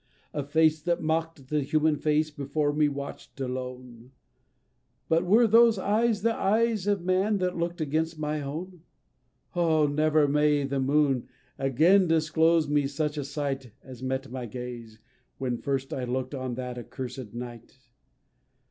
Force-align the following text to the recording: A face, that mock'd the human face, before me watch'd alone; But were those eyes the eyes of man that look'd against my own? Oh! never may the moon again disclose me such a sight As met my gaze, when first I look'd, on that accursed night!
A 0.33 0.41
face, 0.43 0.81
that 0.81 1.03
mock'd 1.03 1.49
the 1.49 1.61
human 1.61 1.95
face, 1.95 2.31
before 2.31 2.73
me 2.73 2.89
watch'd 2.89 3.39
alone; 3.39 4.13
But 5.07 5.25
were 5.25 5.45
those 5.45 5.77
eyes 5.77 6.23
the 6.23 6.35
eyes 6.35 6.87
of 6.87 7.03
man 7.05 7.37
that 7.37 7.55
look'd 7.55 7.81
against 7.81 8.17
my 8.17 8.41
own? 8.41 8.81
Oh! 9.55 9.85
never 9.85 10.27
may 10.27 10.63
the 10.63 10.79
moon 10.79 11.27
again 11.59 12.07
disclose 12.07 12.67
me 12.67 12.87
such 12.87 13.15
a 13.15 13.23
sight 13.23 13.73
As 13.83 14.01
met 14.01 14.31
my 14.31 14.47
gaze, 14.47 14.97
when 15.37 15.59
first 15.59 15.93
I 15.93 16.05
look'd, 16.05 16.33
on 16.33 16.55
that 16.55 16.79
accursed 16.79 17.35
night! 17.35 17.77